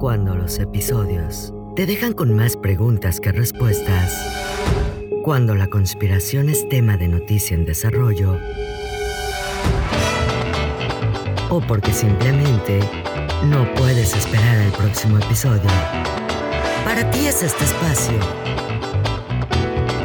[0.00, 4.14] Cuando los episodios te dejan con más preguntas que respuestas.
[5.22, 8.38] Cuando la conspiración es tema de noticia en desarrollo.
[11.50, 12.80] O porque simplemente
[13.44, 15.70] no puedes esperar al próximo episodio.
[16.82, 18.18] Para ti es este espacio.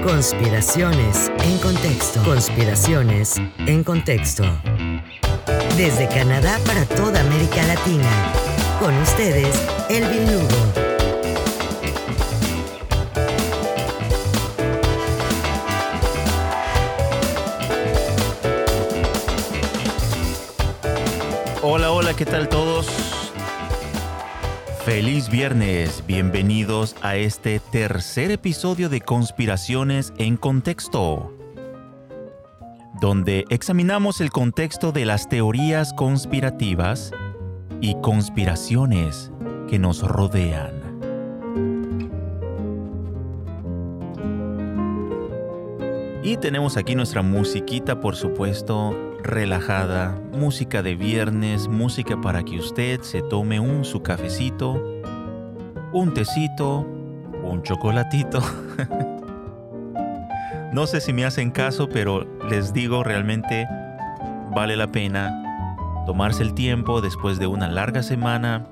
[0.03, 2.21] Conspiraciones en contexto.
[2.25, 4.43] Conspiraciones en contexto.
[5.77, 8.44] Desde Canadá para toda América Latina.
[8.79, 10.47] Con ustedes, Elvin Lugo.
[21.61, 22.87] Hola, hola, ¿qué tal todos?
[24.83, 31.33] Feliz viernes, bienvenidos a este tercer episodio de Conspiraciones en Contexto,
[32.99, 37.11] donde examinamos el contexto de las teorías conspirativas
[37.81, 39.31] y conspiraciones
[39.67, 40.73] que nos rodean.
[46.23, 53.01] Y tenemos aquí nuestra musiquita, por supuesto, relajada, música de viernes, música para que usted
[53.01, 54.81] se tome un su cafecito,
[55.93, 56.87] un tecito,
[57.43, 58.41] un chocolatito.
[60.73, 63.67] no sé si me hacen caso, pero les digo realmente
[64.51, 65.44] vale la pena
[66.05, 68.67] tomarse el tiempo después de una larga semana.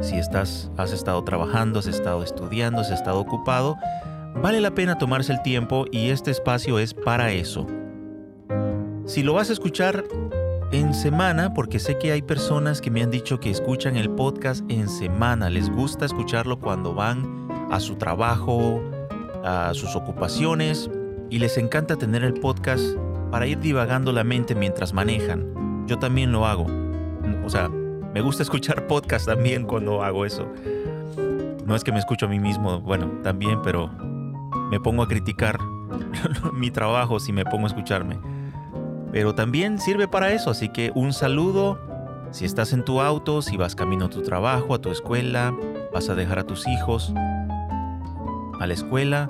[0.00, 3.76] Si estás, has estado trabajando, has estado estudiando, has estado ocupado,
[4.42, 7.66] vale la pena tomarse el tiempo y este espacio es para eso.
[9.04, 10.04] Si lo vas a escuchar
[10.72, 14.64] en semana, porque sé que hay personas que me han dicho que escuchan el podcast
[14.70, 18.80] en semana, les gusta escucharlo cuando van a su trabajo,
[19.44, 20.90] a sus ocupaciones
[21.28, 22.82] y les encanta tener el podcast
[23.30, 25.59] para ir divagando la mente mientras manejan.
[25.90, 26.66] Yo también lo hago.
[27.44, 30.46] O sea, me gusta escuchar podcast también cuando hago eso.
[31.66, 33.90] No es que me escucho a mí mismo, bueno, también, pero
[34.70, 35.58] me pongo a criticar
[36.52, 38.20] mi trabajo si me pongo a escucharme.
[39.10, 41.80] Pero también sirve para eso, así que un saludo
[42.30, 45.52] si estás en tu auto, si vas camino a tu trabajo, a tu escuela,
[45.92, 47.12] vas a dejar a tus hijos
[48.60, 49.26] a la escuela.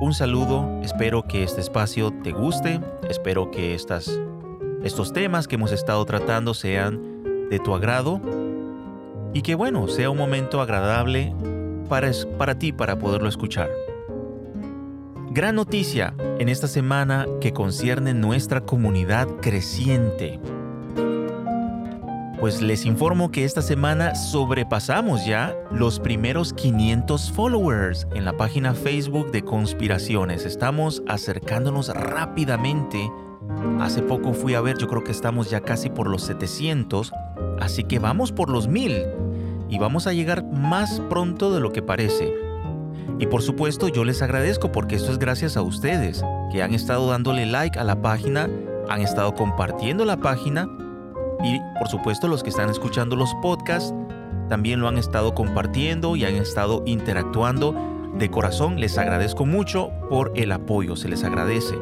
[0.00, 4.08] Un saludo, espero que este espacio te guste, espero que estas,
[4.84, 8.20] estos temas que hemos estado tratando sean de tu agrado
[9.32, 11.34] y que bueno, sea un momento agradable
[11.88, 13.70] para, para ti para poderlo escuchar.
[15.30, 20.40] Gran noticia en esta semana que concierne nuestra comunidad creciente.
[22.40, 28.74] Pues les informo que esta semana sobrepasamos ya los primeros 500 followers en la página
[28.74, 30.46] Facebook de Conspiraciones.
[30.46, 33.10] Estamos acercándonos rápidamente.
[33.80, 37.12] Hace poco fui a ver, yo creo que estamos ya casi por los 700,
[37.60, 39.06] así que vamos por los 1000
[39.68, 42.34] y vamos a llegar más pronto de lo que parece.
[43.18, 47.08] Y por supuesto yo les agradezco porque esto es gracias a ustedes, que han estado
[47.10, 48.48] dándole like a la página,
[48.88, 50.68] han estado compartiendo la página
[51.42, 53.94] y por supuesto los que están escuchando los podcasts
[54.48, 57.74] también lo han estado compartiendo y han estado interactuando.
[58.14, 61.76] De corazón les agradezco mucho por el apoyo, se les agradece.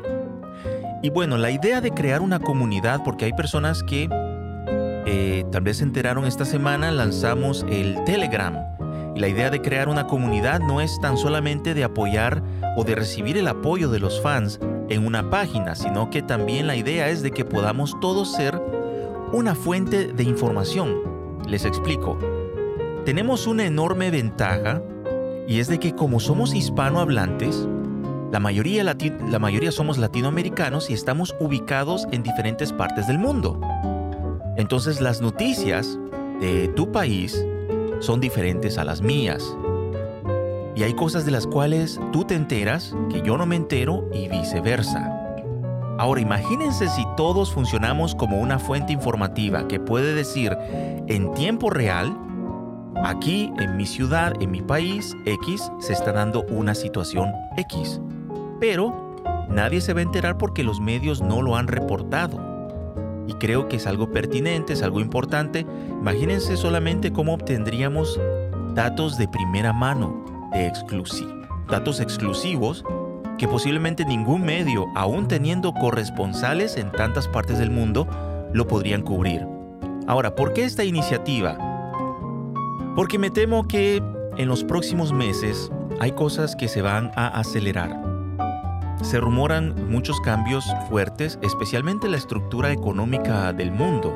[1.02, 4.08] Y bueno, la idea de crear una comunidad, porque hay personas que
[5.06, 8.56] eh, tal vez se enteraron esta semana, lanzamos el Telegram
[9.14, 12.42] y la idea de crear una comunidad no es tan solamente de apoyar
[12.76, 16.76] o de recibir el apoyo de los fans en una página, sino que también la
[16.76, 18.60] idea es de que podamos todos ser
[19.32, 20.96] una fuente de información.
[21.46, 22.18] Les explico.
[23.04, 24.82] Tenemos una enorme ventaja
[25.48, 27.68] y es de que como somos hispanohablantes,
[28.32, 33.60] la mayoría, somos latinoamericanos y estamos ubicados en diferentes partes del mundo.
[34.56, 35.98] Entonces las noticias
[36.40, 37.44] de tu país
[38.00, 39.56] son diferentes a las mías.
[40.74, 44.28] Y hay cosas de las cuales tú te enteras que yo no me entero y
[44.28, 45.12] viceversa.
[45.98, 50.56] Ahora imagínense si todos funcionamos como una fuente informativa que puede decir
[51.06, 52.14] en tiempo real,
[53.02, 58.00] aquí en mi ciudad, en mi país X, se está dando una situación X.
[58.60, 59.14] Pero
[59.48, 62.56] nadie se va a enterar porque los medios no lo han reportado
[63.26, 65.66] y creo que es algo pertinente, es algo importante.
[66.00, 68.20] Imagínense solamente cómo obtendríamos
[68.74, 70.72] datos de primera mano, de
[71.68, 72.84] datos exclusivos
[73.38, 78.06] que posiblemente ningún medio, aún teniendo corresponsales en tantas partes del mundo,
[78.52, 79.46] lo podrían cubrir.
[80.06, 81.58] Ahora, ¿por qué esta iniciativa?
[82.94, 84.02] Porque me temo que
[84.38, 85.70] en los próximos meses
[86.00, 88.15] hay cosas que se van a acelerar.
[89.02, 94.12] Se rumoran muchos cambios fuertes, especialmente en la estructura económica del mundo.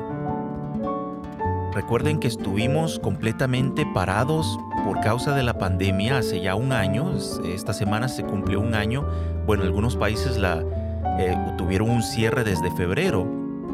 [1.73, 7.13] recuerden que estuvimos completamente parados por causa de la pandemia hace ya un año.
[7.45, 9.07] Esta semana se cumplió un año.
[9.45, 10.63] Bueno, algunos países la,
[11.17, 13.25] eh, tuvieron un cierre desde febrero,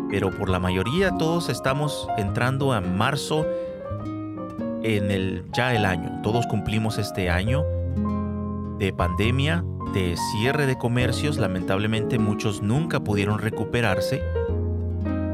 [0.09, 3.47] pero por la mayoría todos estamos entrando a marzo
[4.83, 6.21] en el ya el año.
[6.21, 7.65] Todos cumplimos este año
[8.77, 9.63] de pandemia,
[9.93, 11.37] de cierre de comercios.
[11.37, 14.21] Lamentablemente muchos nunca pudieron recuperarse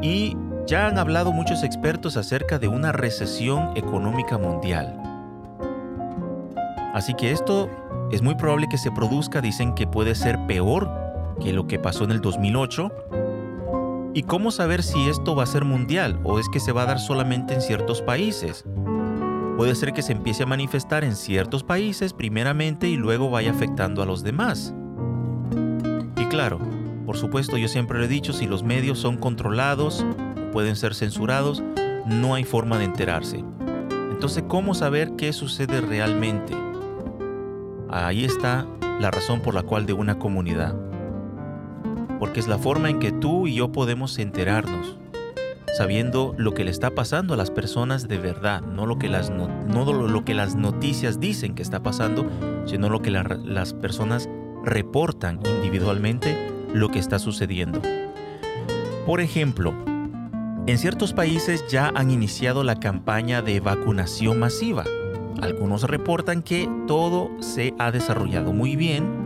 [0.02, 0.36] y
[0.68, 5.00] ya han hablado muchos expertos acerca de una recesión económica mundial.
[6.94, 7.70] Así que esto
[8.12, 10.90] es muy probable que se produzca, dicen que puede ser peor
[11.42, 12.92] que lo que pasó en el 2008.
[14.14, 16.86] ¿Y cómo saber si esto va a ser mundial o es que se va a
[16.86, 18.64] dar solamente en ciertos países?
[19.58, 24.02] Puede ser que se empiece a manifestar en ciertos países primeramente y luego vaya afectando
[24.02, 24.74] a los demás.
[26.18, 26.60] Y claro,
[27.06, 30.04] por supuesto yo siempre lo he dicho, si los medios son controlados,
[30.52, 31.62] pueden ser censurados,
[32.08, 33.44] no hay forma de enterarse.
[34.12, 36.56] Entonces, ¿cómo saber qué sucede realmente?
[37.90, 38.66] Ahí está
[39.00, 40.76] la razón por la cual de una comunidad.
[42.20, 44.98] Porque es la forma en que tú y yo podemos enterarnos,
[45.74, 50.56] sabiendo lo que le está pasando a las personas de verdad, no lo que las,
[50.56, 52.26] noticias dicen que está pasando,
[52.66, 54.30] sino lo que las personas
[54.64, 56.38] reportan individualmente
[56.74, 57.82] lo que está sucediendo.
[59.06, 59.74] Por ejemplo,
[60.66, 64.86] en ciertos países ya han iniciado la campaña de vacunación masiva.
[65.42, 69.23] Algunos reportan que todo se ha desarrollado muy bien,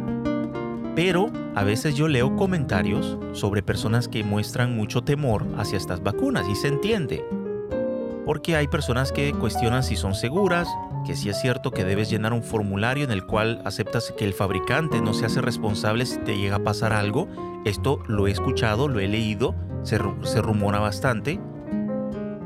[0.98, 6.50] pero a veces yo leo comentarios sobre personas que muestran mucho temor hacia estas vacunas
[6.50, 7.24] y se entiende.
[8.26, 10.68] Porque hay personas que cuestionan si son seguras,
[11.06, 14.34] que si es cierto que debes llenar un formulario en el cual aceptas que el
[14.34, 17.28] fabricante no se hace responsable si te llega a pasar algo.
[17.64, 19.54] Esto lo he escuchado, lo he leído
[19.84, 21.40] se, rumora bastante.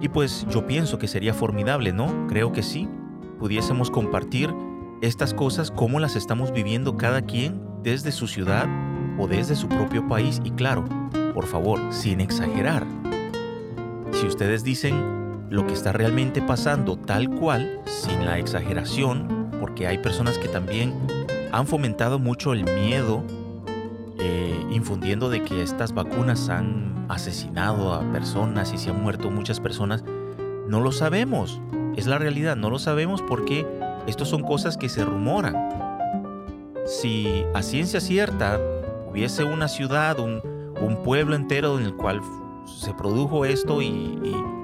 [0.01, 2.27] Y pues yo pienso que sería formidable, ¿no?
[2.27, 2.89] Creo que sí.
[3.39, 4.53] Pudiésemos compartir
[5.01, 8.67] estas cosas como las estamos viviendo cada quien desde su ciudad
[9.17, 10.41] o desde su propio país.
[10.43, 10.85] Y claro,
[11.33, 12.85] por favor, sin exagerar.
[14.11, 19.97] Si ustedes dicen lo que está realmente pasando tal cual, sin la exageración, porque hay
[19.97, 20.93] personas que también
[21.51, 23.23] han fomentado mucho el miedo,
[24.19, 29.59] eh, infundiendo de que estas vacunas han asesinado a personas y se han muerto muchas
[29.59, 30.03] personas,
[30.67, 31.61] no lo sabemos.
[31.97, 33.67] Es la realidad, no lo sabemos porque
[34.07, 35.90] estas son cosas que se rumoran.
[36.85, 38.59] Si a ciencia cierta
[39.09, 40.41] hubiese una ciudad, un,
[41.03, 42.21] pueblo entero en el cual
[42.65, 44.19] se produjo esto y,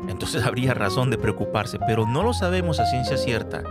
[0.07, 3.63] entonces habría razón de preocuparse, pero no lo sabemos a ciencia cierta.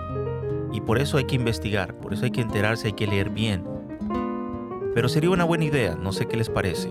[0.73, 3.65] Y por eso hay que investigar, por eso hay que enterarse, hay que leer bien.
[4.95, 6.91] Pero sería una buena idea, no sé qué les parece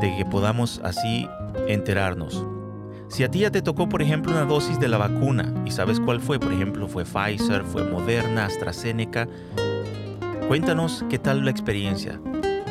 [0.00, 1.28] de que podamos así
[1.66, 2.44] enterarnos.
[3.08, 6.00] Si a ti ya te tocó, por ejemplo, una dosis de la vacuna y sabes
[6.00, 9.28] cuál fue, por ejemplo, fue Pfizer, fue Moderna, AstraZeneca,
[10.48, 12.20] cuéntanos qué tal la experiencia.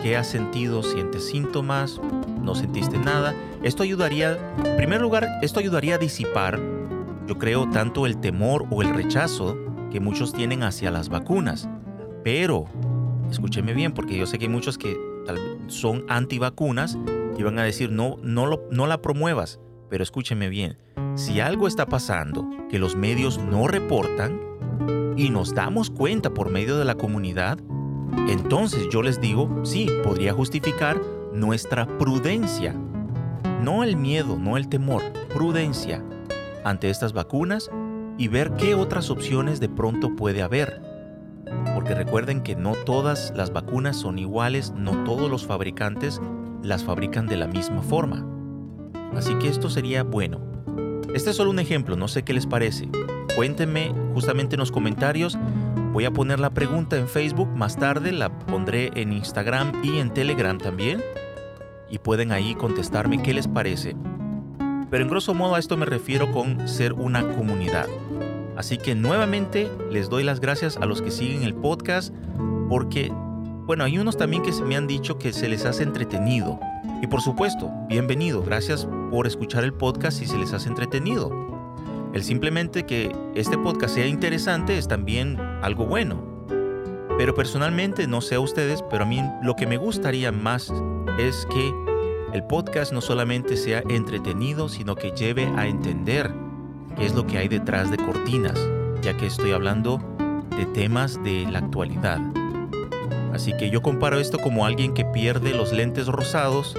[0.02, 0.84] ¿Qué has sentido?
[0.84, 2.00] ¿Sientes síntomas?
[2.42, 3.34] ¿No sentiste nada?
[3.64, 6.60] Esto ayudaría, en primer lugar, esto ayudaría a disipar,
[7.28, 9.58] yo creo, tanto el temor o el rechazo
[9.92, 11.68] que muchos tienen hacia las vacunas.
[12.24, 12.66] Pero,
[13.32, 14.96] escúcheme bien, porque yo sé que hay muchos que
[15.68, 16.98] son antivacunas
[17.38, 19.60] y van a decir no, no, la promuevas.
[19.90, 20.78] Pero escúcheme bien,
[21.16, 24.40] si algo está pasando que los medios no reportan
[25.16, 27.60] y nos damos cuenta por medio de la comunidad,
[28.28, 31.02] entonces yo les digo, sí, podría justificar
[31.34, 32.74] nuestra prudencia.
[33.62, 35.02] No el miedo, no el temor,
[35.34, 36.04] prudencia
[36.64, 37.70] ante estas vacunas
[38.18, 40.86] y ver qué otras opciones de pronto puede haber
[41.74, 46.22] porque recuerden que no todas las vacunas son iguales, no todos los fabricantes
[46.64, 48.26] las fabrican de la misma forma.
[49.14, 50.40] Así que esto sería bueno.
[51.14, 52.90] Este es solo un ejemplo, no sé qué les parece.
[53.36, 55.38] Cuéntenme justamente en los comentarios.
[55.92, 60.14] Voy a poner la pregunta en Facebook, más tarde la pondré en Instagram y en
[60.14, 61.04] Telegram también.
[61.90, 63.96] Y pueden ahí contestarme qué les parece.
[64.90, 67.88] Pero en grosso modo a esto me refiero con ser una comunidad.
[68.56, 72.14] Así que nuevamente les doy las gracias a los que siguen el podcast
[72.70, 73.12] porque,
[73.66, 76.58] bueno, hay unos también que me han dicho que se les hace entretenido.
[77.02, 81.55] Y por supuesto, bienvenido, gracias por escuchar el podcast si se les hace entretenido.
[82.16, 86.48] El simplemente que este podcast sea interesante es también algo bueno.
[87.18, 90.72] Pero personalmente, no sé a ustedes, pero a mí lo que me gustaría más
[91.20, 91.74] es que
[92.32, 96.34] el podcast no solamente sea entretenido, sino que lleve a entender
[96.96, 98.58] qué es lo que hay detrás de cortinas,
[99.02, 100.00] ya que estoy hablando
[100.58, 102.22] de temas de la actualidad.
[103.34, 106.78] Así que yo comparo esto como alguien que pierde los lentes rosados.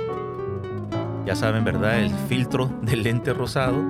[1.27, 2.01] Ya saben, ¿verdad?
[2.01, 3.85] El filtro del lente rosado.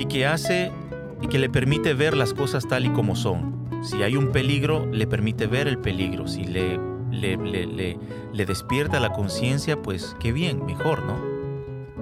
[0.00, 0.72] Y que hace
[1.20, 3.68] y que le permite ver las cosas tal y como son.
[3.82, 6.26] Si hay un peligro, le permite ver el peligro.
[6.26, 6.80] Si le,
[7.10, 7.98] le, le,
[8.32, 11.18] le despierta la conciencia, pues qué bien, mejor, ¿no?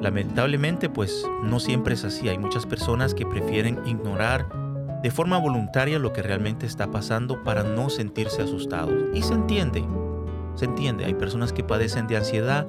[0.00, 2.28] Lamentablemente, pues no siempre es así.
[2.28, 4.46] Hay muchas personas que prefieren ignorar
[5.02, 8.94] de forma voluntaria lo que realmente está pasando para no sentirse asustados.
[9.12, 9.84] Y se entiende,
[10.54, 11.04] se entiende.
[11.04, 12.68] Hay personas que padecen de ansiedad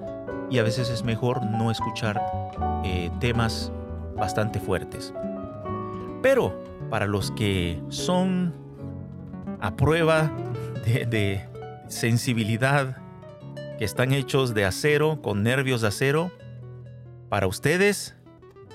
[0.49, 2.19] y a veces es mejor no escuchar
[2.83, 3.71] eh, temas
[4.19, 5.13] bastante fuertes.
[6.21, 8.53] Pero para los que son
[9.61, 10.31] a prueba
[10.85, 11.47] de,
[11.87, 12.97] sensibilidad,
[13.77, 16.31] que están hechos de acero, con nervios de acero,
[17.29, 18.15] para ustedes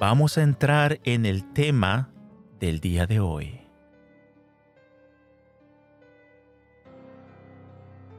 [0.01, 2.11] vamos a entrar en el tema
[2.59, 3.61] del día de hoy.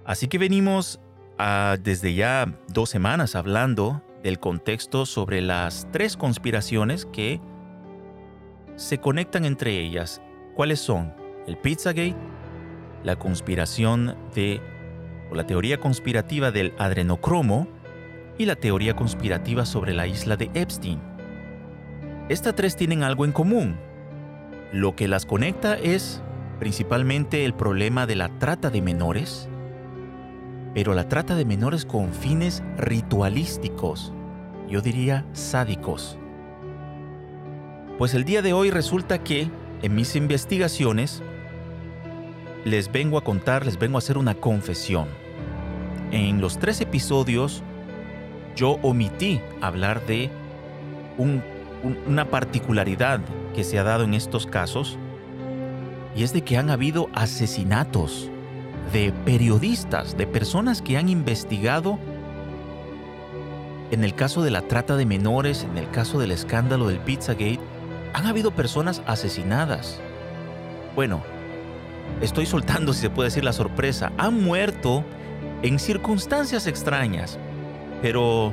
[0.05, 0.99] Así que venimos
[1.37, 7.39] a, desde ya dos semanas hablando del contexto sobre las tres conspiraciones que
[8.75, 10.19] se conectan entre ellas.
[10.55, 11.13] ¿Cuáles son?
[11.45, 12.15] El Pizzagate,
[13.03, 14.59] la conspiración de
[15.29, 17.67] o la teoría conspirativa del adrenocromo
[18.39, 20.99] y la teoría conspirativa sobre la isla de Epstein.
[22.27, 23.77] Estas tres tienen algo en común.
[24.73, 26.23] Lo que las conecta es
[26.57, 29.47] principalmente el problema de la trata de menores,
[30.73, 34.14] pero la trata de menores con fines ritualísticos,
[34.69, 36.17] yo diría sádicos.
[37.97, 39.49] Pues el día de hoy resulta que,
[39.81, 41.21] en mis investigaciones,
[42.65, 45.07] les vengo a contar, les vengo a hacer una confesión.
[46.11, 47.63] En los tres episodios,
[48.55, 50.29] yo omití hablar de
[51.17, 53.21] una particularidad
[53.53, 54.97] que se ha dado en estos casos,
[56.15, 58.29] y es de que han habido asesinatos
[58.93, 61.99] de periodistas, de personas que han investigado
[63.91, 67.59] en el caso de la trata de menores, en el caso del escándalo del Pizzagate,
[68.13, 69.99] han habido personas asesinadas.
[70.95, 71.21] Bueno,
[72.21, 74.11] estoy soltando, si se puede decir, la sorpresa.
[74.17, 75.03] Han muerto
[75.61, 77.37] en circunstancias extrañas.
[78.01, 78.51] Pero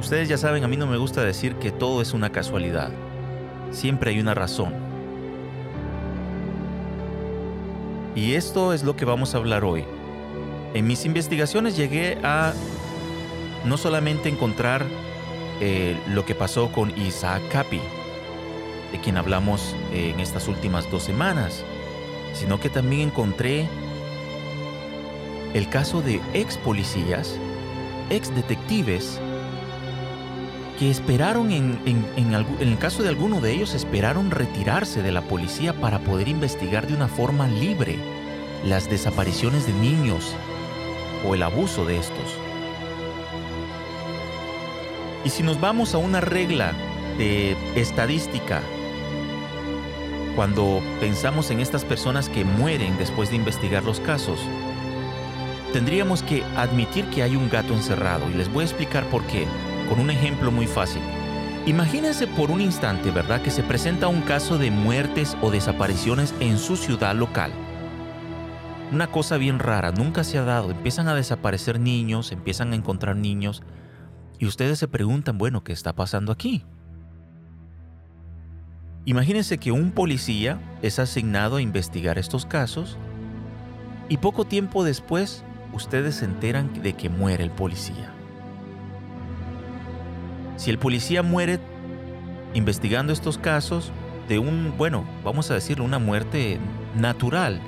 [0.00, 2.90] ustedes ya saben, a mí no me gusta decir que todo es una casualidad.
[3.70, 4.74] Siempre hay una razón.
[8.14, 9.84] Y esto es lo que vamos a hablar hoy.
[10.72, 12.52] En mis investigaciones llegué a
[13.64, 14.84] no solamente encontrar
[15.60, 17.80] eh, lo que pasó con Isaac Capi,
[18.92, 21.64] de quien hablamos eh, en estas últimas dos semanas,
[22.34, 23.66] sino que también encontré
[25.54, 27.38] el caso de ex policías,
[28.10, 29.20] ex detectives,
[30.78, 35.72] que esperaron, en, en, el caso de alguno de ellos, esperaron retirarse de la policía
[35.72, 37.96] para poder investigar de una forma libre
[38.62, 40.34] las desapariciones de niños
[41.26, 42.45] o el abuso de estos.
[45.26, 46.72] Y si nos vamos a una regla
[47.18, 48.62] de estadística
[50.36, 54.38] cuando pensamos en estas personas que mueren después de investigar los casos,
[55.72, 59.48] tendríamos que admitir que hay un gato encerrado y les voy a explicar por qué,
[59.88, 61.02] con un ejemplo muy fácil.
[61.66, 66.56] Imagínense por un instante, ¿verdad?, que se presenta un caso de muertes o desapariciones en
[66.56, 67.50] su ciudad local.
[68.92, 73.16] Una cosa bien rara, nunca se ha dado, empiezan a desaparecer niños, empiezan a encontrar
[73.16, 73.64] niños,
[74.38, 76.64] y ustedes se preguntan, bueno, ¿qué está pasando aquí?
[79.04, 82.98] Imagínense que un policía es asignado a investigar estos casos
[84.08, 88.12] y poco tiempo después ustedes se enteran de que muere el policía.
[90.56, 91.60] Si el policía muere
[92.54, 93.92] investigando estos casos
[94.28, 96.58] de un, bueno, vamos a decirlo, una muerte
[96.96, 97.60] natural,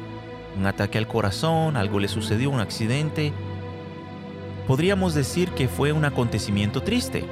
[0.58, 3.32] un ataque al corazón, algo le sucedió, un accidente,
[4.68, 7.24] podríamos decir que fue un acontecimiento triste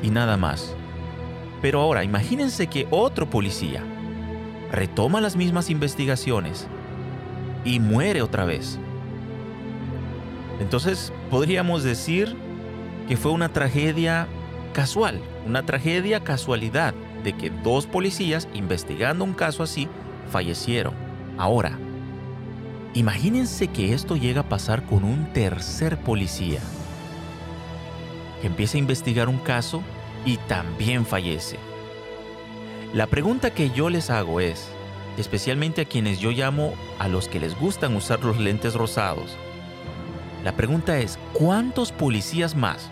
[0.00, 0.76] y nada más.
[1.60, 3.82] Pero ahora, imagínense que otro policía
[4.70, 6.68] retoma las mismas investigaciones
[7.64, 8.78] y muere otra vez.
[10.60, 12.36] Entonces, podríamos decir
[13.08, 14.28] que fue una tragedia
[14.72, 16.94] casual, una tragedia casualidad
[17.24, 19.88] de que dos policías investigando un caso así
[20.30, 20.94] fallecieron.
[21.36, 21.76] Ahora,
[22.94, 26.60] imagínense que esto llega a pasar con un tercer policía
[28.40, 29.82] que empieza a investigar un caso
[30.24, 31.56] y también fallece.
[32.92, 34.68] La pregunta que yo les hago es,
[35.16, 39.36] especialmente a quienes yo llamo a los que les gustan usar los lentes rosados,
[40.44, 42.90] la pregunta es, ¿cuántos policías más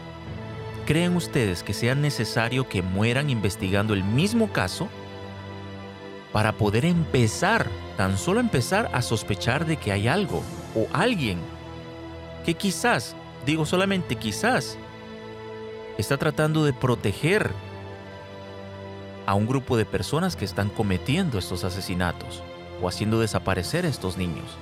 [0.86, 4.88] creen ustedes que sea necesario que mueran investigando el mismo caso
[6.32, 7.66] para poder empezar,
[7.96, 10.42] tan solo empezar a sospechar de que hay algo
[10.74, 11.38] o alguien
[12.44, 13.16] que quizás,
[13.46, 14.78] digo solamente quizás,
[15.96, 17.50] está tratando de proteger
[19.26, 22.42] a un grupo de personas que están cometiendo estos asesinatos
[22.80, 24.56] o haciendo desaparecer a estos niños.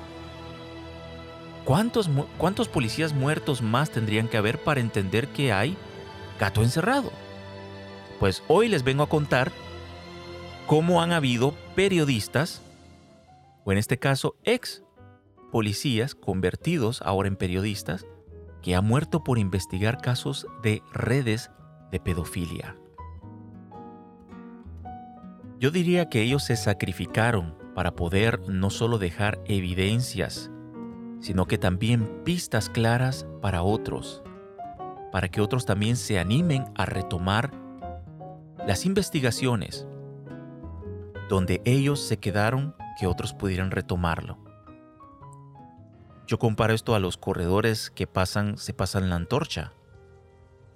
[1.64, 2.08] ¿Cuántos,
[2.38, 5.76] ¿Cuántos policías muertos más tendrían que haber para entender que hay
[6.40, 7.12] gato encerrado?
[8.18, 9.52] Pues hoy les vengo a contar
[10.66, 12.60] cómo han habido periodistas,
[13.64, 14.82] o en este caso ex
[15.52, 18.04] policías convertidos ahora en periodistas,
[18.62, 21.50] que han muerto por investigar casos de redes
[21.92, 22.76] de pedofilia.
[25.58, 30.50] Yo diría que ellos se sacrificaron para poder no solo dejar evidencias,
[31.20, 34.22] sino que también pistas claras para otros,
[35.12, 37.52] para que otros también se animen a retomar
[38.66, 39.86] las investigaciones
[41.28, 44.38] donde ellos se quedaron que otros pudieran retomarlo.
[46.26, 49.72] Yo comparo esto a los corredores que pasan, se pasan la antorcha.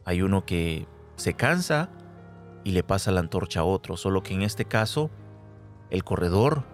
[0.05, 1.91] Hay uno que se cansa
[2.63, 5.11] y le pasa la antorcha a otro, solo que en este caso
[5.91, 6.65] el corredor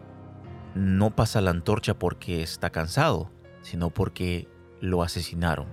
[0.74, 3.30] no pasa la antorcha porque está cansado,
[3.62, 4.46] sino porque
[4.80, 5.66] lo asesinaron.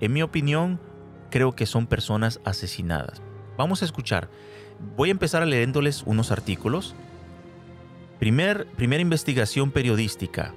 [0.00, 0.80] En mi opinión,
[1.30, 3.22] creo que son personas asesinadas.
[3.56, 4.28] Vamos a escuchar.
[4.96, 6.94] Voy a empezar leyéndoles unos artículos.
[8.18, 10.54] Primer, primera investigación periodística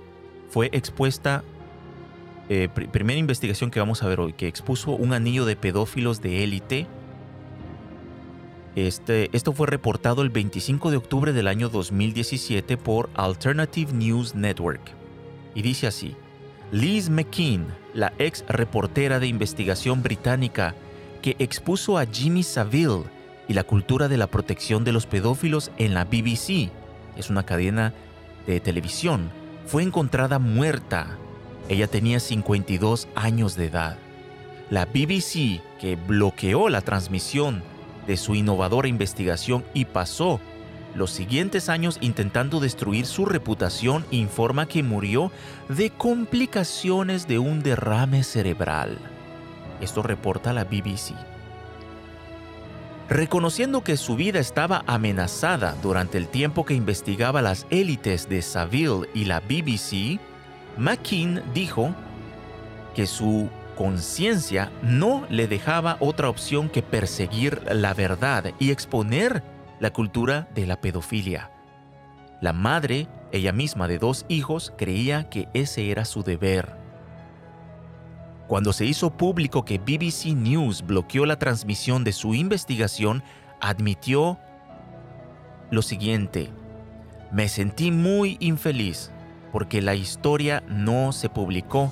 [0.50, 1.44] fue expuesta,
[2.48, 6.44] eh, primera investigación que vamos a ver hoy, que expuso un anillo de pedófilos de
[6.44, 6.88] élite.
[8.76, 14.82] Este, esto fue reportado el 25 de octubre del año 2017 por Alternative News Network.
[15.54, 16.16] Y dice así,
[16.72, 20.76] Liz McKean, la ex reportera de investigación británica
[21.22, 23.04] que expuso a Jimmy Savile
[23.48, 26.70] y la cultura de la protección de los pedófilos en la BBC,
[27.20, 27.94] es una cadena
[28.48, 29.32] de televisión,
[29.66, 31.18] fue encontrada muerta.
[31.68, 33.98] Ella tenía 52 años de edad.
[34.70, 37.64] La BBC, que bloqueó la transmisión
[38.08, 40.40] de su innovadora investigación y pasó
[40.96, 45.32] los siguientes años intentando destruir su reputación, informa que murió
[45.68, 48.98] de complicaciones de un derrame cerebral.
[49.82, 51.14] Esto reporta la BBC.
[53.10, 59.10] Reconociendo que su vida estaba amenazada durante el tiempo que investigaba las élites de Saville
[59.16, 60.20] y la BBC,
[60.78, 61.96] McKean dijo
[62.94, 69.42] que su conciencia no le dejaba otra opción que perseguir la verdad y exponer
[69.80, 71.50] la cultura de la pedofilia.
[72.42, 76.79] La madre, ella misma de dos hijos, creía que ese era su deber.
[78.50, 83.22] Cuando se hizo público que BBC News bloqueó la transmisión de su investigación,
[83.62, 84.40] admitió
[85.70, 86.50] lo siguiente,
[87.32, 89.12] me sentí muy infeliz
[89.52, 91.92] porque la historia no se publicó,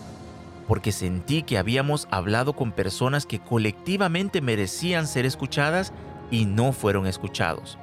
[0.67, 5.93] porque sentí que habíamos hablado con personas que colectivamente merecían ser escuchadas
[6.31, 7.77] y no fueron escuchados.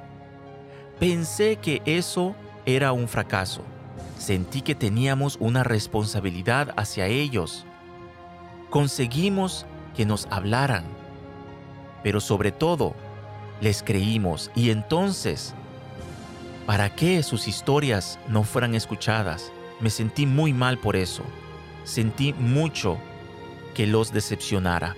[0.99, 2.35] Pensé que eso
[2.65, 3.61] era un fracaso.
[4.17, 7.65] Sentí que teníamos una responsabilidad hacia ellos.
[8.75, 10.83] Conseguimos que nos hablaran,
[12.03, 12.93] pero sobre todo
[13.61, 15.53] les creímos y entonces,
[16.65, 19.53] ¿para qué sus historias no fueran escuchadas?
[19.79, 21.23] Me sentí muy mal por eso.
[21.85, 22.97] Sentí mucho
[23.73, 24.97] que los decepcionara.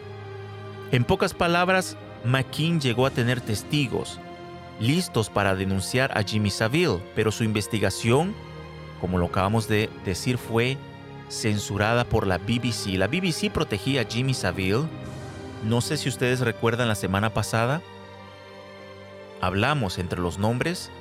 [0.91, 4.19] En pocas palabras, McKean llegó a tener testigos
[4.79, 8.33] listos para denunciar a Jimmy Savile, pero su investigación,
[8.99, 10.79] como lo acabamos de decir, fue
[11.29, 12.97] censurada por la BBC.
[12.97, 14.85] La BBC protegía a Jimmy Savile.
[15.63, 17.81] No sé si ustedes recuerdan la semana pasada,
[19.41, 20.91] hablamos entre los nombres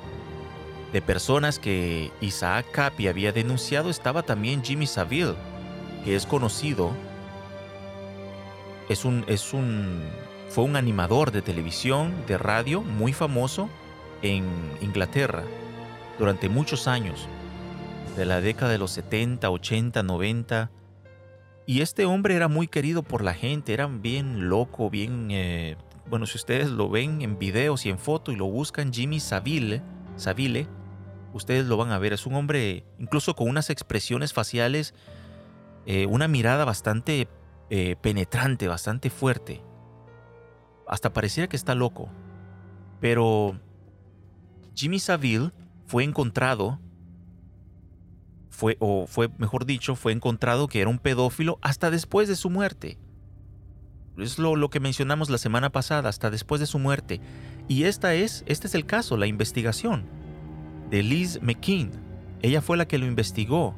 [0.92, 5.34] de personas que Isaac Capi había denunciado, estaba también Jimmy Savile,
[6.04, 6.92] que es conocido,
[8.88, 10.04] es un, es un
[10.48, 13.68] fue un animador de televisión, de radio, muy famoso
[14.22, 14.46] en
[14.80, 15.42] Inglaterra
[16.18, 17.28] durante muchos años,
[18.16, 20.70] de la década de los 70, 80, 90.
[21.66, 25.28] Y este hombre era muy querido por la gente, era bien loco, bien...
[25.30, 25.76] Eh,
[26.08, 29.82] bueno, si ustedes lo ven en videos y en fotos y lo buscan, Jimmy Savile,
[30.14, 30.68] Savile,
[31.32, 32.12] ustedes lo van a ver.
[32.12, 34.94] Es un hombre incluso con unas expresiones faciales,
[35.84, 37.28] eh, una mirada bastante
[37.70, 39.62] eh, penetrante, bastante fuerte
[40.86, 42.08] hasta pareciera que está loco.
[43.00, 43.58] Pero
[44.74, 45.52] Jimmy Savile
[45.86, 46.78] fue encontrado,
[48.56, 52.48] fue, o fue, mejor dicho, fue encontrado que era un pedófilo hasta después de su
[52.48, 52.96] muerte.
[54.16, 57.20] Es lo, lo que mencionamos la semana pasada, hasta después de su muerte.
[57.68, 60.06] Y esta es, este es el caso, la investigación
[60.88, 61.90] de Liz McKean.
[62.40, 63.76] Ella fue la que lo investigó.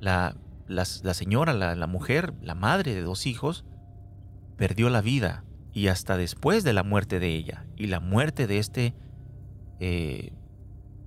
[0.00, 0.34] La,
[0.66, 3.66] la, señora, la, la mujer, la madre de dos hijos,
[4.56, 8.58] perdió la vida y hasta después de la muerte de ella y la muerte de
[8.58, 8.94] este
[9.78, 10.32] eh,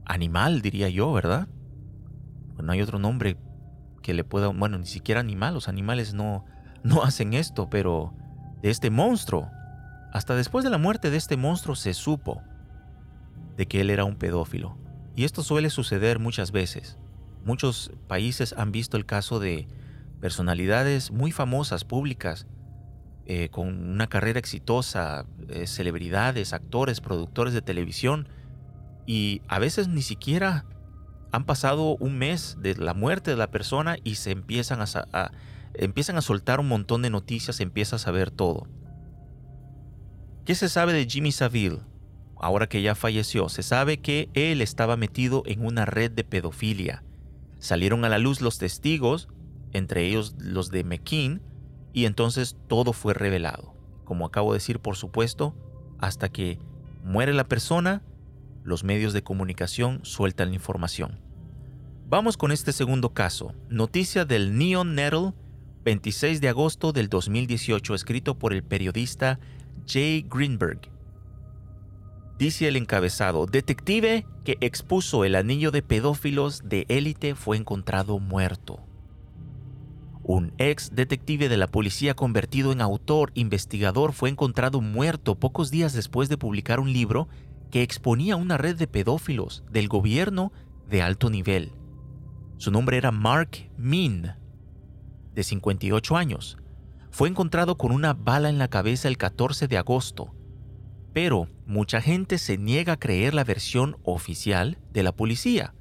[0.05, 1.47] animal, diría yo, ¿verdad?
[2.63, 3.37] No hay otro nombre
[4.01, 6.45] que le pueda, bueno, ni siquiera animal, los animales no,
[6.83, 8.13] no hacen esto, pero
[8.61, 9.49] de este monstruo,
[10.13, 12.41] hasta después de la muerte de este monstruo se supo
[13.57, 14.77] de que él era un pedófilo.
[15.15, 16.97] Y esto suele suceder muchas veces.
[17.43, 19.67] Muchos países han visto el caso de
[20.19, 22.47] personalidades muy famosas, públicas,
[23.25, 28.27] eh, con una carrera exitosa, eh, celebridades, actores, productores de televisión,
[29.05, 30.65] y a veces ni siquiera
[31.35, 35.31] han pasado un mes de la muerte de la persona y se empiezan a,
[35.73, 38.67] empiezan a soltar un montón de noticias, se empieza a saber todo.
[40.45, 41.79] ¿Qué se sabe de Jimmy Savile?
[42.39, 47.03] Ahora que ya falleció, se sabe que él estaba metido en una red de pedofilia.
[47.59, 49.27] Salieron a la luz los testigos,
[49.73, 51.41] entre ellos los de McKean,
[51.91, 53.73] y entonces todo fue revelado.
[54.05, 55.53] Como acabo de decir, por supuesto,
[55.99, 56.59] hasta que
[57.03, 58.03] muere la persona,
[58.63, 61.24] los medios de comunicación sueltan la información.
[62.07, 65.33] Vamos con este segundo caso, noticia del Neon Nettle,
[65.85, 69.39] 26 de agosto del 2018, escrito por el periodista
[69.87, 70.81] Jay Greenberg.
[72.37, 78.85] Dice el encabezado, detective que expuso el anillo de pedófilos de élite fue encontrado muerto.
[80.21, 85.93] Un ex detective de la policía convertido en autor investigador fue encontrado muerto pocos días
[85.93, 87.27] después de publicar un libro
[87.71, 90.51] que exponía una red de pedófilos del gobierno
[90.87, 91.71] de alto nivel.
[92.57, 94.31] Su nombre era Mark Min,
[95.33, 96.57] de 58 años.
[97.11, 100.33] Fue encontrado con una bala en la cabeza el 14 de agosto,
[101.13, 105.73] pero mucha gente se niega a creer la versión oficial de la policía.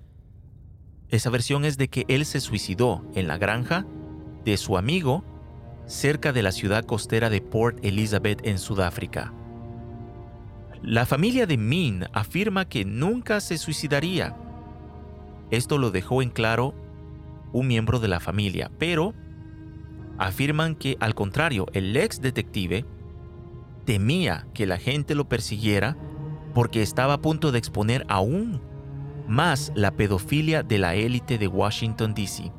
[1.09, 3.87] Esa versión es de que él se suicidó en la granja
[4.45, 5.25] de su amigo
[5.87, 9.33] cerca de la ciudad costera de Port Elizabeth en Sudáfrica.
[10.83, 14.37] La familia de Min afirma que nunca se suicidaría.
[15.57, 16.75] Esto lo dejó en claro
[17.53, 19.15] un miembro de la familia, pero
[20.19, 22.85] afirman que al contrario, el ex detective
[23.85, 25.97] temía que la gente lo persiguiera
[26.55, 28.61] porque estaba a punto de exponer aún
[29.29, 32.53] más la pedofilia de la élite de Washington, D.C.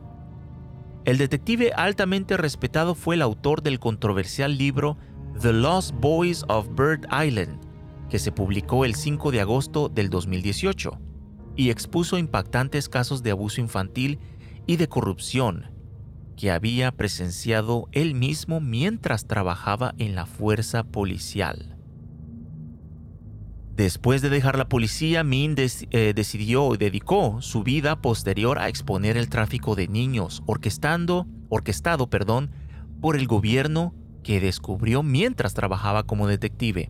[1.04, 4.98] El detective altamente respetado fue el autor del controversial libro
[5.42, 7.60] The Lost Boys of Bird Island,
[8.10, 11.05] que se publicó el 5 de agosto del 2018
[11.56, 14.20] y expuso impactantes casos de abuso infantil
[14.66, 15.72] y de corrupción
[16.36, 21.78] que había presenciado él mismo mientras trabajaba en la fuerza policial.
[23.76, 29.18] Después de dejar la policía, Min eh, decidió y dedicó su vida posterior a exponer
[29.18, 32.52] el tráfico de niños, orquestando, orquestado perdón,
[33.02, 36.90] por el gobierno que descubrió mientras trabajaba como detective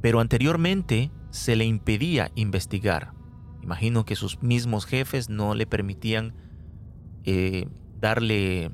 [0.00, 3.12] pero anteriormente se le impedía investigar.
[3.62, 6.34] Imagino que sus mismos jefes no le permitían
[7.24, 7.68] eh,
[8.00, 8.70] darle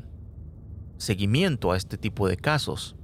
[0.96, 2.96] seguimiento a este tipo de casos.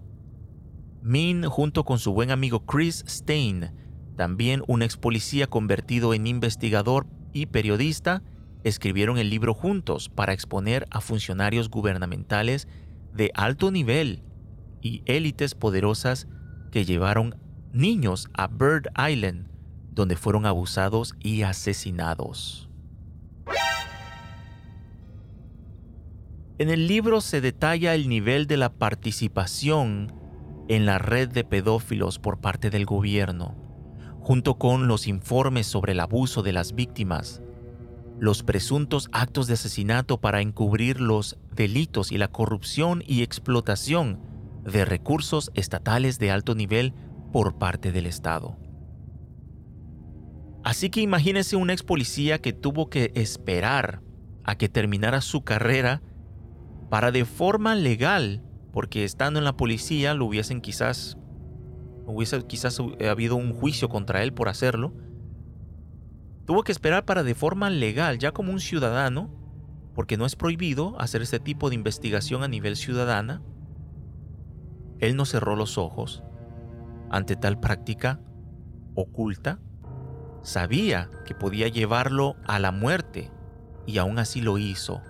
[1.03, 3.73] Min, junto con su buen amigo Chris Stein,
[4.17, 8.23] también un ex policía convertido en investigador y periodista,
[8.63, 12.69] escribieron el libro juntos para exponer a funcionarios gubernamentales
[13.13, 14.23] de alto nivel
[14.81, 16.29] y élites poderosas
[16.71, 17.37] que llevaron
[17.73, 19.49] niños a Bird Island,
[19.93, 22.69] donde fueron abusados y asesinados.
[26.59, 30.13] En el libro se detalla el nivel de la participación
[30.69, 33.57] en la red de pedófilos por parte del gobierno,
[34.21, 37.43] junto con los informes sobre el abuso de las víctimas,
[38.21, 44.21] los presuntos actos de asesinato para encubrir los delitos y la corrupción y explotación
[44.63, 46.95] de recursos estatales de alto nivel
[47.33, 48.57] por parte del Estado.
[50.65, 54.01] Así que imagínese un ex policía que tuvo que esperar
[54.45, 56.03] a que terminara su carrera
[56.89, 61.17] para de forma legal, porque estando en la policía lo hubiesen quizás
[62.07, 64.93] hubiese quizás habido un juicio contra él por hacerlo.
[66.45, 69.31] Tuvo que esperar para de forma legal, ya como un ciudadano,
[69.95, 73.43] porque no es prohibido hacer este tipo de investigación a nivel ciudadana.
[74.99, 76.23] Él no cerró los ojos
[77.11, 78.21] ante tal práctica
[78.95, 79.61] oculta,
[80.43, 83.31] sabía que podía llevarlo a la muerte
[83.87, 85.03] y aún así lo hizo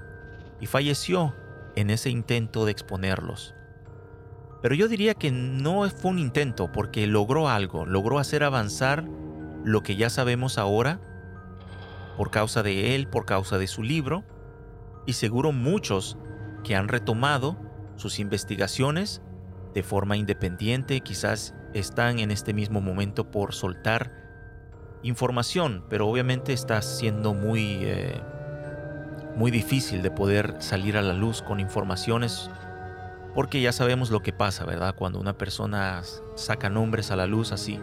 [0.60, 1.34] y falleció
[1.74, 3.54] en ese intento de exponerlos.
[4.62, 9.04] Pero yo diría que no fue un intento porque logró algo, logró hacer avanzar
[9.64, 11.00] lo que ya sabemos ahora
[12.16, 14.22] por causa de él, por causa de su libro,
[15.06, 16.16] y seguro muchos
[16.62, 17.56] que han retomado
[17.96, 19.22] sus investigaciones
[19.74, 24.21] de forma independiente, quizás están en este mismo momento por soltar
[25.02, 28.20] información, pero obviamente está siendo muy, eh,
[29.36, 32.50] muy difícil de poder salir a la luz con informaciones
[33.34, 34.94] porque ya sabemos lo que pasa, ¿verdad?
[34.94, 36.02] Cuando una persona
[36.34, 37.78] saca nombres a la luz así.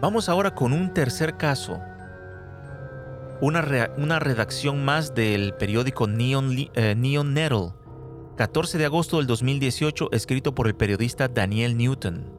[0.00, 1.80] Vamos ahora con un tercer caso.
[3.40, 7.72] Una, una redacción más del periódico Neon, eh, Neon Nettle,
[8.36, 12.37] 14 de agosto del 2018, escrito por el periodista Daniel Newton.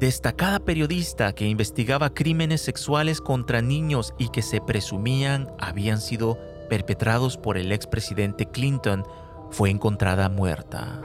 [0.00, 7.36] Destacada periodista que investigaba crímenes sexuales contra niños y que se presumían habían sido perpetrados
[7.36, 9.04] por el expresidente Clinton
[9.50, 11.00] fue encontrada muerta.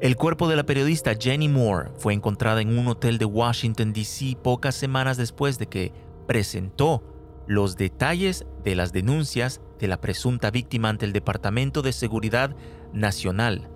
[0.00, 4.36] El cuerpo de la periodista Jenny Moore fue encontrada en un hotel de Washington, D.C.
[4.42, 5.92] pocas semanas después de que
[6.26, 7.02] presentó
[7.46, 12.56] los detalles de las denuncias de la presunta víctima ante el Departamento de Seguridad
[12.92, 13.70] Nacional.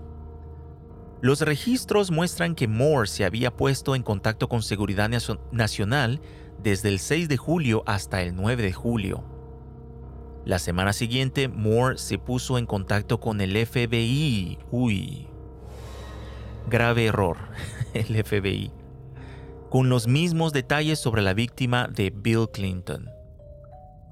[1.22, 5.10] Los registros muestran que Moore se había puesto en contacto con Seguridad
[5.52, 6.20] Nacional
[6.62, 9.24] desde el 6 de julio hasta el 9 de julio.
[10.46, 14.58] La semana siguiente, Moore se puso en contacto con el FBI.
[14.70, 15.28] Uy.
[16.68, 17.36] Grave error,
[17.94, 18.72] el FBI.
[19.68, 23.10] Con los mismos detalles sobre la víctima de Bill Clinton.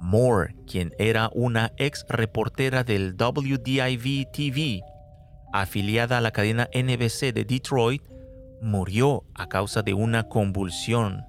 [0.00, 4.82] Moore, quien era una ex reportera del WDIV TV,
[5.52, 8.02] afiliada a la cadena NBC de Detroit,
[8.60, 11.24] murió a causa de una convulsión.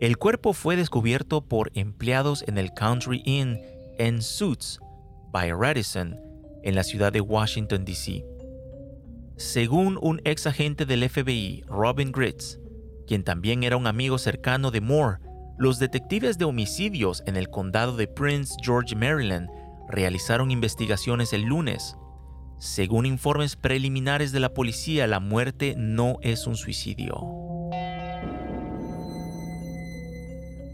[0.00, 3.60] El cuerpo fue descubierto por empleados en el Country Inn
[3.98, 4.78] en Suits
[5.32, 6.20] by Radisson
[6.62, 8.24] en la ciudad de Washington, D.C.
[9.36, 12.58] Según un ex agente del FBI, Robin Gritz,
[13.06, 15.18] quien también era un amigo cercano de Moore,
[15.58, 19.48] los detectives de homicidios en el condado de Prince George, Maryland,
[19.88, 21.96] realizaron investigaciones el lunes.
[22.58, 27.38] Según informes preliminares de la policía, la muerte no es un suicidio.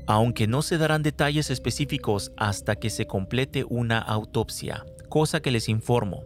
[0.07, 5.68] aunque no se darán detalles específicos hasta que se complete una autopsia, cosa que les
[5.68, 6.25] informo.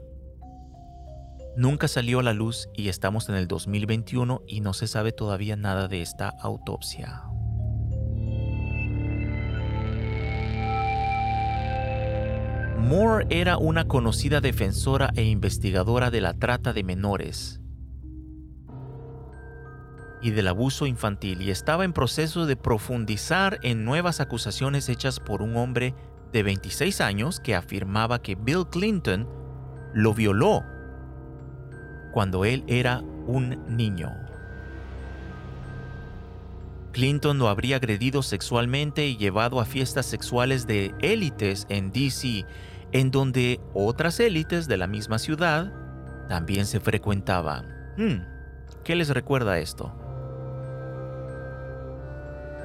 [1.56, 5.56] Nunca salió a la luz y estamos en el 2021 y no se sabe todavía
[5.56, 7.27] nada de esta autopsia.
[12.78, 17.60] Moore era una conocida defensora e investigadora de la trata de menores
[20.22, 25.42] y del abuso infantil y estaba en proceso de profundizar en nuevas acusaciones hechas por
[25.42, 25.94] un hombre
[26.32, 29.28] de 26 años que afirmaba que Bill Clinton
[29.92, 30.64] lo violó
[32.12, 34.12] cuando él era un niño.
[36.92, 42.44] Clinton lo habría agredido sexualmente y llevado a fiestas sexuales de élites en DC,
[42.92, 45.72] en donde otras élites de la misma ciudad
[46.28, 47.66] también se frecuentaban.
[47.96, 48.22] Hmm,
[48.84, 49.92] ¿Qué les recuerda esto?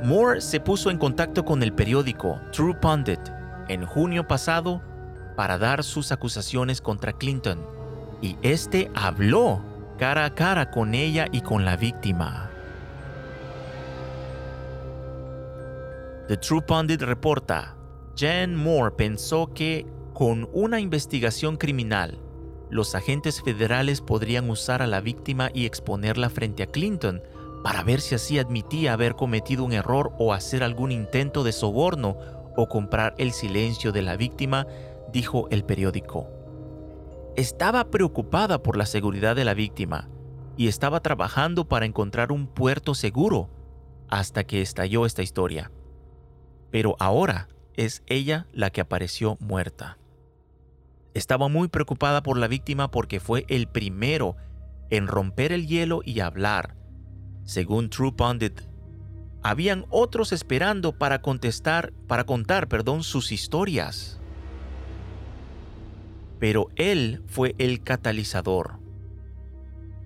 [0.03, 3.21] Moore se puso en contacto con el periódico True Pundit
[3.69, 4.81] en junio pasado
[5.35, 7.65] para dar sus acusaciones contra Clinton
[8.21, 9.63] y este habló
[9.97, 12.49] cara a cara con ella y con la víctima.
[16.27, 17.75] The True Pundit reporta,
[18.15, 22.19] Jen Moore pensó que con una investigación criminal,
[22.69, 27.21] los agentes federales podrían usar a la víctima y exponerla frente a Clinton
[27.63, 32.17] para ver si así admitía haber cometido un error o hacer algún intento de soborno
[32.55, 34.67] o comprar el silencio de la víctima,
[35.11, 36.27] dijo el periódico.
[37.35, 40.09] Estaba preocupada por la seguridad de la víctima
[40.57, 43.49] y estaba trabajando para encontrar un puerto seguro
[44.09, 45.71] hasta que estalló esta historia.
[46.69, 49.97] Pero ahora es ella la que apareció muerta.
[51.13, 54.35] Estaba muy preocupada por la víctima porque fue el primero
[54.89, 56.75] en romper el hielo y hablar
[57.43, 58.61] según True Pundit,
[59.41, 64.19] habían otros esperando para contestar, para contar, perdón, sus historias.
[66.39, 68.79] Pero él fue el catalizador.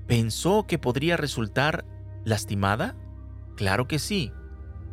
[0.07, 1.85] ¿Pensó que podría resultar
[2.23, 2.95] lastimada?
[3.55, 4.31] Claro que sí,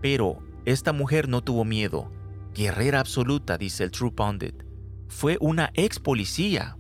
[0.03, 2.11] pero esta mujer no tuvo miedo.
[2.55, 4.64] Guerrera absoluta, dice el True Pundit.
[5.17, 6.77] Fue una ex policía.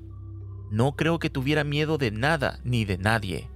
[0.68, 3.48] No creo que tuviera miedo de nada ni de nadie.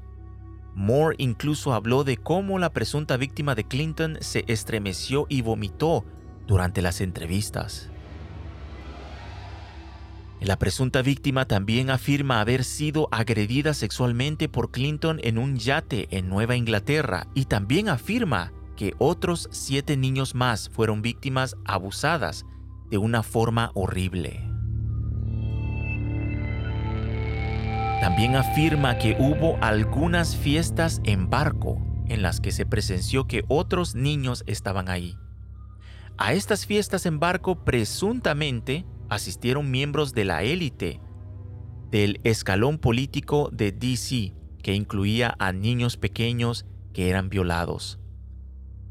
[0.77, 6.05] Moore incluso habló de cómo la presunta víctima de Clinton se estremeció y vomitó
[6.47, 7.91] durante las entrevistas.
[10.41, 16.29] La presunta víctima también afirma haber sido agredida sexualmente por Clinton en un yate en
[16.29, 22.47] Nueva Inglaterra y también afirma que otros siete niños más fueron víctimas abusadas
[22.91, 24.48] de una forma horrible.
[28.01, 33.97] También afirma que hubo algunas fiestas en barco en las que se presenció que otros
[33.97, 35.17] niños estaban ahí.
[36.17, 41.01] A estas fiestas en barco presuntamente asistieron miembros de la élite
[41.91, 47.99] del escalón político de DC, que incluía a niños pequeños que eran violados.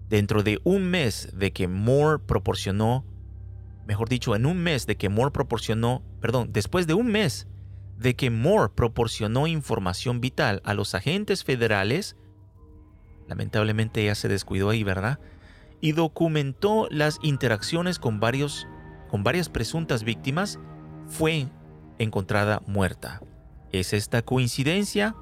[0.09, 3.05] Dentro de un mes de que Moore proporcionó,
[3.85, 7.47] mejor dicho, en un mes de que Moore proporcionó, perdón, después de un mes
[7.97, 12.15] de que Moore proporcionó información vital a los agentes federales,
[13.27, 15.19] lamentablemente ella se descuidó ahí, ¿verdad?
[15.81, 18.67] Y documentó las interacciones con, varios,
[19.09, 20.59] con varias presuntas víctimas,
[21.07, 21.47] fue
[21.97, 23.21] encontrada muerta.
[23.71, 25.15] ¿Es esta coincidencia?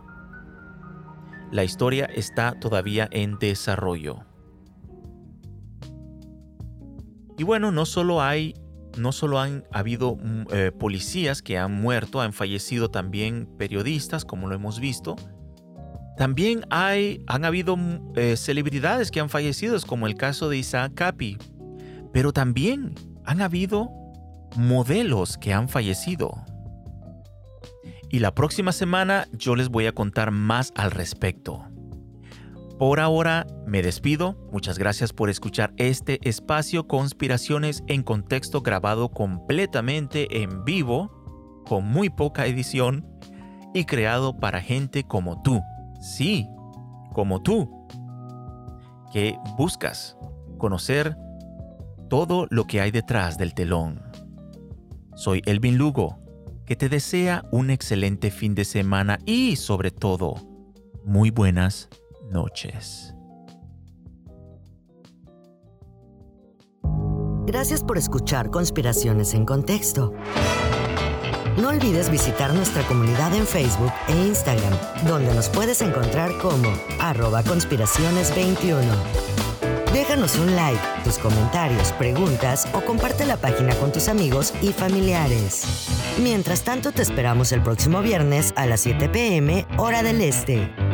[1.51, 4.25] La historia está todavía en desarrollo.
[7.37, 8.55] Y bueno, no solo hay,
[8.97, 14.47] no solo han habido mm, eh, policías que han muerto, han fallecido también periodistas, como
[14.47, 15.15] lo hemos visto.
[16.17, 20.93] También hay, han habido mm, eh, celebridades que han fallecido, como el caso de Isaac
[20.95, 21.37] Capi.
[22.13, 23.89] Pero también han habido
[24.55, 26.45] modelos que han fallecido.
[28.09, 31.65] Y la próxima semana yo les voy a contar más al respecto.
[32.77, 40.41] Por ahora me despido, muchas gracias por escuchar este espacio Conspiraciones en contexto grabado completamente
[40.43, 43.07] en vivo, con muy poca edición
[43.73, 45.61] y creado para gente como tú,
[46.01, 46.49] sí,
[47.13, 47.87] como tú,
[49.13, 50.17] que buscas
[50.57, 51.15] conocer
[52.09, 54.01] todo lo que hay detrás del telón.
[55.15, 56.19] Soy Elvin Lugo,
[56.65, 60.35] que te desea un excelente fin de semana y sobre todo,
[61.05, 61.87] muy buenas
[62.29, 63.13] noches.
[67.45, 70.13] Gracias por escuchar Conspiraciones en Contexto.
[71.61, 74.73] No olvides visitar nuestra comunidad en Facebook e Instagram,
[75.07, 76.67] donde nos puedes encontrar como
[76.99, 78.81] arroba conspiraciones21.
[79.93, 85.87] Déjanos un like, tus comentarios, preguntas o comparte la página con tus amigos y familiares.
[86.21, 90.84] Mientras tanto, te esperamos el próximo viernes a las 7 pm, hora del este.